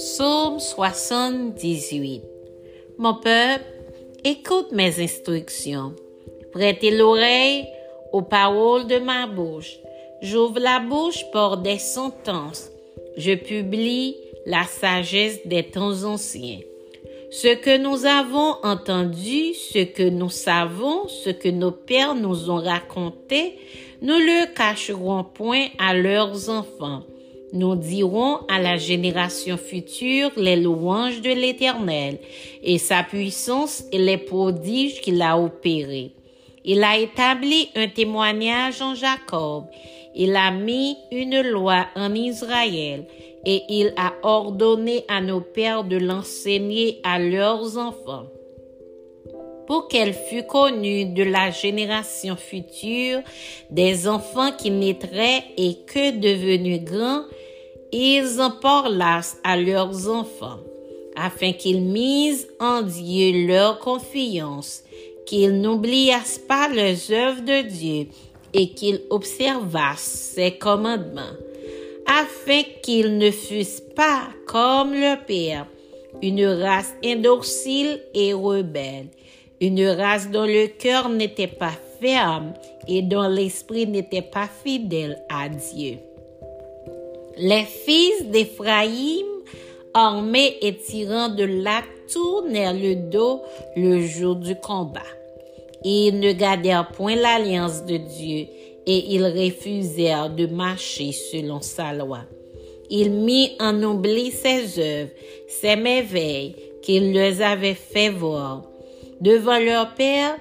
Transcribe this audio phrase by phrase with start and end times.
[0.00, 2.22] Psaume 78
[2.96, 3.66] Mon peuple,
[4.24, 5.94] écoute mes instructions.
[6.52, 7.66] Prêtez l'oreille
[8.10, 9.78] aux paroles de ma bouche.
[10.22, 12.70] J'ouvre la bouche pour des sentences.
[13.18, 16.60] Je publie la sagesse des temps anciens.
[17.30, 22.62] Ce que nous avons entendu, ce que nous savons, ce que nos pères nous ont
[22.62, 23.58] raconté,
[24.00, 27.02] nous le cacherons point à leurs enfants
[27.52, 32.18] nous dirons à la génération future les louanges de l'Éternel
[32.62, 36.12] et sa puissance et les prodiges qu'il a opérés.
[36.64, 39.64] Il a établi un témoignage en Jacob.
[40.14, 43.06] Il a mis une loi en Israël
[43.44, 48.26] et il a ordonné à nos pères de l'enseigner à leurs enfants
[49.70, 53.20] pour qu'elle fût connue de la génération future
[53.70, 57.22] des enfants qui naîtraient et que devenus grands,
[57.92, 60.58] ils en parlassent à leurs enfants,
[61.14, 64.82] afin qu'ils misent en Dieu leur confiance,
[65.24, 68.08] qu'ils n'oubliassent pas les œuvres de Dieu
[68.52, 71.36] et qu'ils observassent ses commandements,
[72.08, 75.68] afin qu'ils ne fussent pas comme leur père,
[76.22, 79.06] une race indocile et rebelle,
[79.60, 82.54] une race dont le cœur n'était pas ferme
[82.88, 85.98] et dont l'esprit n'était pas fidèle à Dieu.
[87.36, 89.26] Les fils d'Éphraïm,
[89.92, 93.42] armés et tirant de l'arc, tournèrent le dos
[93.76, 95.00] le jour du combat.
[95.84, 98.46] Ils ne gardèrent point l'alliance de Dieu
[98.86, 102.20] et ils refusèrent de marcher selon sa loi.
[102.90, 105.10] Il mit en oubli ses œuvres,
[105.48, 108.69] ses merveilles qu'il leur avait fait voir
[109.20, 110.36] devant leur père,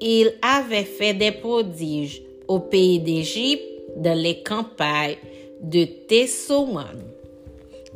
[0.00, 3.62] il avait fait des prodiges au pays d'Égypte,
[3.96, 5.16] dans les campagnes
[5.60, 6.84] de Tessouan.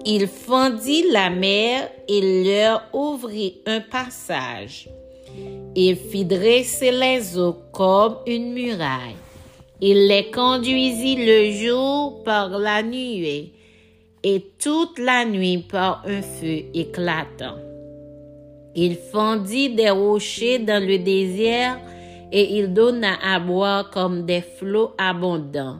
[0.04, 4.88] Il fendit la mer et leur ouvrit un passage.
[5.74, 9.16] Il fit dresser les eaux comme une muraille.
[9.80, 13.52] Il les conduisit le jour par la nuée
[14.22, 17.65] et toute la nuit par un feu éclatant.
[18.78, 21.80] Il fendit des rochers dans le désert
[22.30, 25.78] et il donna à boire comme des flots abondants.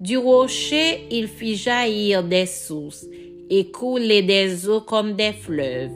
[0.00, 3.06] Du rocher, il fit jaillir des sources
[3.48, 5.92] et couler des eaux comme des fleuves.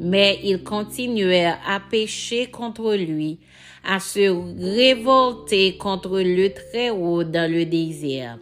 [0.00, 3.38] Mais ils continuèrent à pécher contre lui,
[3.84, 4.32] à se
[4.78, 8.38] révolter contre le Très-Haut dans le désert.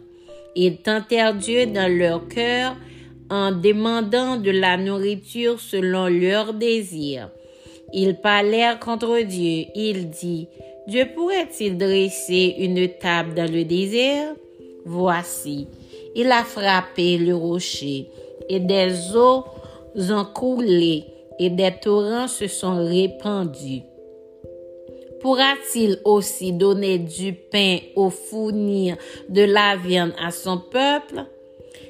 [0.55, 2.77] Ils tentèrent Dieu dans leur cœur
[3.33, 7.31] en demandant de la nourriture selon leurs désirs.
[7.91, 9.65] Ils parlèrent contre Dieu.
[9.73, 10.47] Il dit,
[10.87, 14.35] Dieu pourrait-il dresser une table dans le désert?
[14.85, 15.67] Voici,
[16.13, 18.07] il a frappé le rocher,
[18.49, 19.45] et des eaux
[19.95, 21.05] ont coulé,
[21.39, 23.81] et des torrents se sont répandus.
[25.21, 28.95] Pourra-t-il aussi donner du pain au fournir
[29.27, 31.25] de la viande à son peuple?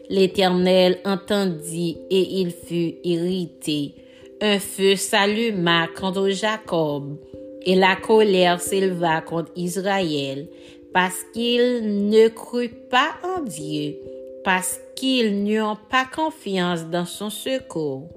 [0.09, 3.96] L'Éternel entendit et il fut irrité.
[4.41, 7.18] Un feu s'alluma contre Jacob
[7.66, 10.47] et la colère s'éleva contre Israël
[10.94, 13.96] parce qu'il ne crut pas en Dieu,
[14.44, 18.09] parce qu'ils n'eurent pas confiance dans son secours.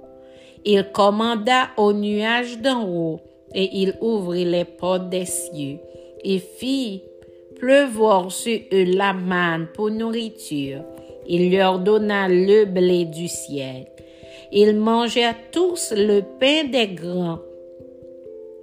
[0.64, 3.20] Il commanda aux nuages d'en haut
[3.54, 5.78] et il ouvrit les portes des cieux
[6.24, 7.02] et fit
[7.58, 10.82] pleuvoir sur eux la manne pour nourriture.
[11.28, 13.86] Il leur donna le blé du ciel.
[14.52, 17.40] Ils mangèrent tous le pain des grands.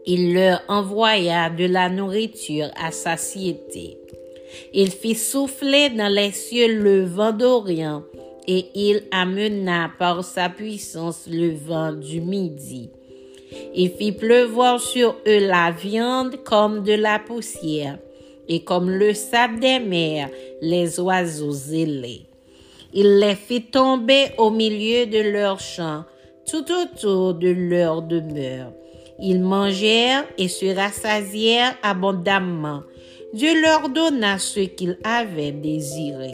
[0.06, 3.98] Il leur envoya de la nourriture à satiété.
[4.74, 8.04] Il fit souffler dans les cieux le vent d'Orient
[8.48, 12.90] et il amena par sa puissance le vent du midi.
[13.76, 17.98] Il fit pleuvoir sur eux la viande comme de la poussière
[18.48, 20.30] et comme le sable des mers
[20.62, 22.26] les oiseaux zélés.
[22.96, 26.04] Il les fit tomber au milieu de leurs champs,
[26.46, 28.72] tout autour de leur demeure.
[29.20, 32.82] Ils mangèrent et se rassasièrent abondamment.
[33.34, 36.34] Dieu leur donna ce qu'ils avaient désiré.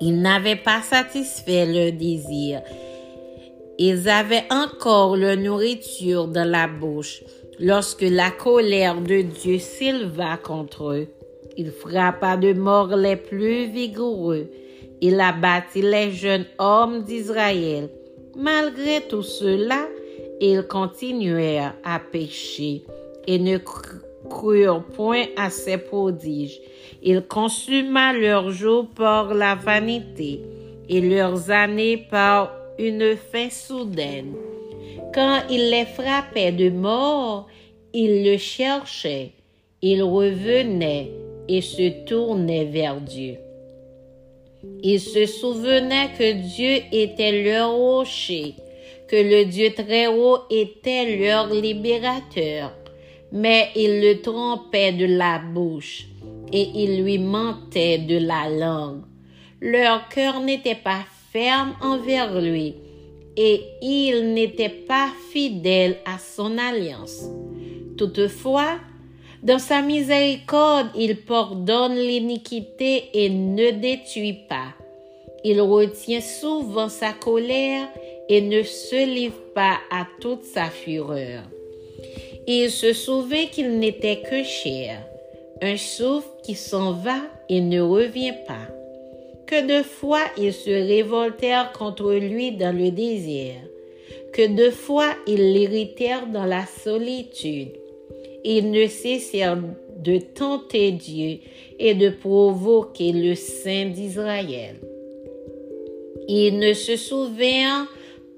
[0.00, 2.62] Ils n'avaient pas satisfait leur désir.
[3.78, 7.22] Ils avaient encore leur nourriture dans la bouche
[7.60, 11.08] lorsque la colère de Dieu s'éleva contre eux.
[11.58, 14.48] Il frappa de mort les plus vigoureux
[15.00, 17.88] il abattit les jeunes hommes d'Israël.
[18.36, 19.86] Malgré tout cela,
[20.40, 22.84] ils continuèrent à pécher
[23.26, 23.58] et ne
[24.28, 26.60] crurent point à ses prodiges.
[27.02, 30.40] Il consuma leurs jours par la vanité
[30.88, 34.34] et leurs années par une fin soudaine.
[35.14, 37.46] Quand il les frappait de mort,
[37.92, 39.32] ils le cherchaient,
[39.82, 41.10] ils revenaient
[41.48, 43.38] et se tournaient vers Dieu.
[44.82, 48.54] Ils se souvenaient que Dieu était leur rocher,
[49.08, 52.72] que le Dieu très haut était leur libérateur,
[53.32, 56.06] mais ils le trompaient de la bouche
[56.52, 59.02] et ils lui mentaient de la langue.
[59.60, 62.74] Leur cœur n'était pas ferme envers lui
[63.36, 67.24] et il n'était pas fidèle à son alliance.
[67.96, 68.78] Toutefois,
[69.42, 74.74] dans sa miséricorde, il pardonne l'iniquité et ne détruit pas.
[75.44, 77.88] Il retient souvent sa colère
[78.28, 81.42] et ne se livre pas à toute sa fureur.
[82.48, 85.06] Il se souvient qu'il n'était que chair,
[85.62, 87.18] un souffle qui s'en va
[87.48, 88.66] et ne revient pas.
[89.46, 93.62] Que de fois ils se révoltèrent contre lui dans le désert,
[94.32, 97.77] que de fois ils l'irritèrent dans la solitude.
[98.50, 99.58] Ils ne cessèrent
[100.02, 101.40] de tenter Dieu
[101.78, 104.76] et de provoquer le Saint d'Israël.
[106.26, 107.86] Il ne se souvient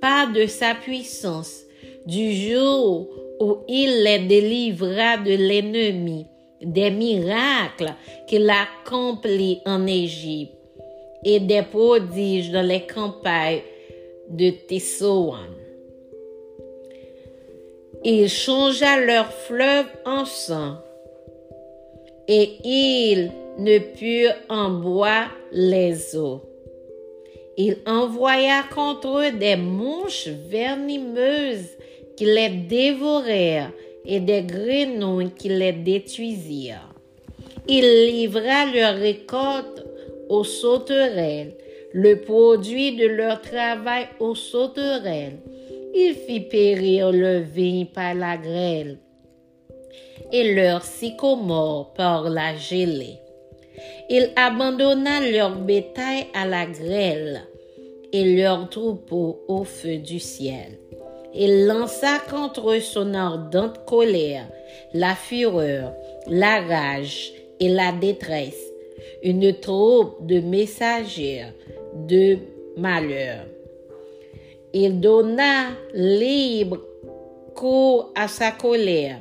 [0.00, 1.62] pas de sa puissance,
[2.06, 3.06] du jour
[3.38, 6.26] où il les délivra de l'ennemi,
[6.60, 7.94] des miracles
[8.26, 10.56] qu'il accomplit en Égypte
[11.24, 13.62] et des prodiges dans les campagnes
[14.28, 15.59] de Tessoan.
[18.02, 20.78] Il changea leur fleuve en sang
[22.28, 26.40] et ils ne purent en boire les eaux.
[27.58, 31.76] Il envoya contre eux des mouches venimeuses
[32.16, 33.70] qui les dévorèrent
[34.06, 36.94] et des grenouilles qui les détruisirent.
[37.68, 39.84] Il livra leur récolte
[40.30, 41.54] aux sauterelles,
[41.92, 45.38] le produit de leur travail aux sauterelles.
[45.94, 48.98] Il fit périr le vigne par la grêle
[50.32, 53.18] et leur sycomore par la gelée.
[54.08, 57.42] Il abandonna leur bétail à la grêle
[58.12, 60.78] et leurs troupeaux au feu du ciel.
[61.34, 64.48] Il lança contre eux son ardente colère,
[64.92, 65.92] la fureur,
[66.26, 68.72] la rage et la détresse,
[69.22, 71.46] une troupe de messagers
[71.94, 72.38] de
[72.76, 73.46] malheur.
[74.72, 76.78] Il donna libre
[77.56, 79.20] cours à sa colère.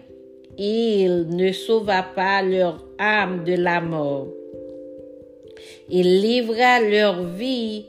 [0.59, 4.27] Il ne sauva pas leur âme de la mort.
[5.89, 7.87] Il livra leur vie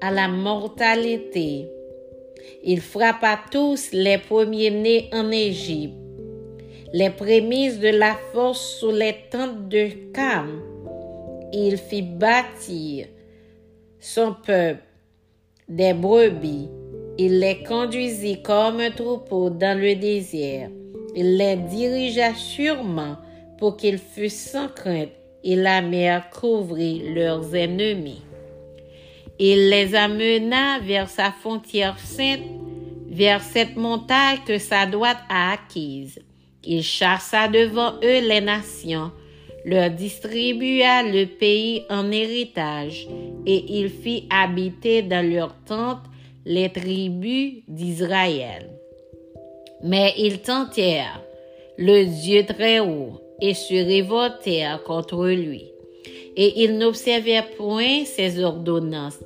[0.00, 1.68] à la mortalité.
[2.62, 5.96] Il frappa tous les premiers-nés en Égypte,
[6.92, 10.62] les prémices de la force sous les tentes de Cam.
[11.52, 13.06] Il fit bâtir
[13.98, 14.84] son peuple
[15.68, 16.68] des brebis.
[17.18, 20.70] Il les conduisit comme un troupeau dans le désert.
[21.14, 23.16] Il les dirigea sûrement
[23.58, 25.10] pour qu'ils fussent sans crainte
[25.44, 28.22] et la mer couvrit leurs ennemis.
[29.38, 32.40] Il les amena vers sa frontière sainte,
[33.10, 36.18] vers cette montagne que sa droite a acquise.
[36.64, 39.10] Il chassa devant eux les nations,
[39.64, 43.06] leur distribua le pays en héritage,
[43.44, 46.06] et il fit habiter dans leurs tentes
[46.44, 48.70] les tribus d'Israël.
[49.82, 51.22] Mais ils tentèrent
[51.76, 55.70] le Dieu très haut et se révoltèrent contre lui.
[56.36, 59.18] Et ils n'observèrent point ses ordonnances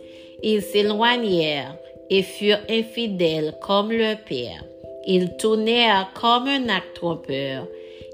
[0.43, 1.77] ils s'éloignèrent
[2.11, 4.65] et furent infidèles comme leur père.
[5.07, 7.67] Ils tournèrent comme un acte trompeur.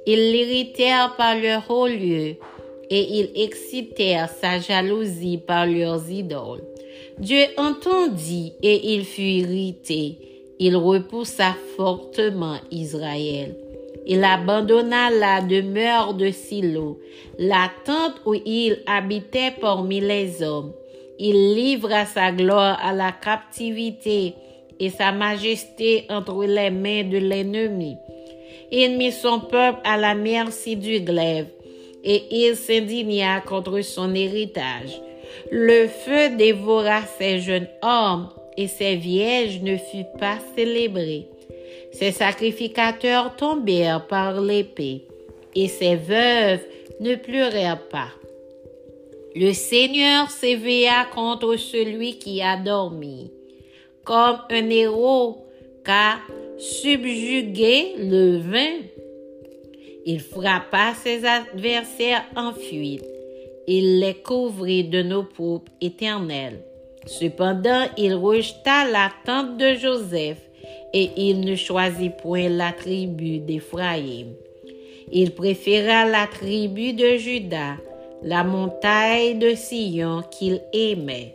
[0.06, 2.36] Ils l'irritèrent par leur haut lieu
[2.92, 6.62] et ils excitèrent sa jalousie par leurs idoles.
[7.18, 10.18] Dieu entendit et il fut irrité.
[10.58, 13.56] Il repoussa fortement Israël.
[14.06, 17.00] Il abandonna la demeure de Silo,
[17.38, 20.72] la tente où il habitait parmi les hommes
[21.24, 24.34] il livra sa gloire à la captivité
[24.80, 27.96] et sa majesté entre les mains de l'ennemi.
[28.72, 31.46] Il mit son peuple à la merci du glaive
[32.04, 35.00] et il s'indigna contre son héritage.
[35.50, 41.28] Le feu dévora ses jeunes hommes et ses vierges ne furent pas célébrés.
[41.92, 45.02] Ses sacrificateurs tombèrent par l'épée
[45.54, 46.64] et ses veuves
[47.00, 48.08] ne pleurèrent pas.
[49.34, 53.30] Le Seigneur s'éveilla contre celui qui a dormi,
[54.04, 55.46] comme un héros
[55.84, 56.18] qu'a
[56.58, 58.82] subjugué le vin.
[60.04, 63.04] Il frappa ses adversaires en fuite.
[63.66, 66.62] Il les couvrit de nos poupes éternelles.
[67.06, 70.38] Cependant, il rejeta l'attente de Joseph
[70.92, 74.34] et il ne choisit point la tribu d'Éphraïm.
[75.10, 77.76] Il préféra la tribu de Juda,
[78.22, 81.34] la montagne de Sion qu'il aimait,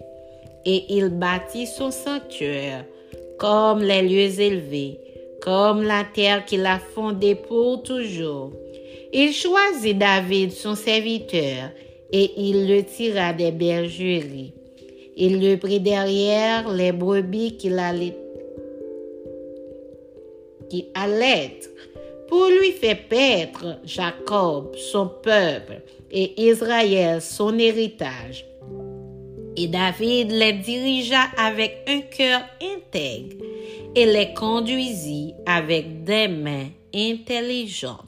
[0.65, 2.86] et il bâtit son sanctuaire
[3.38, 5.00] comme les lieux élevés,
[5.41, 8.51] comme la terre qu'il a fondée pour toujours.
[9.13, 11.72] Il choisit David son serviteur,
[12.12, 14.53] et il le tira des bergeries.
[15.15, 18.15] Il le prit derrière les brebis qu'il allait,
[20.70, 20.86] qui
[22.27, 28.46] pour lui faire paître Jacob, son peuple, et Israël, son héritage.
[29.56, 33.44] Et David les dirigea avec un cœur intègre
[33.96, 38.06] et les conduisit avec des mains intelligentes.